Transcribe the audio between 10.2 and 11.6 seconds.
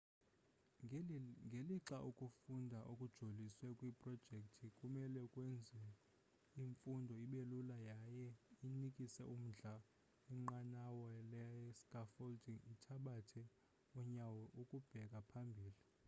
inqwanqwa le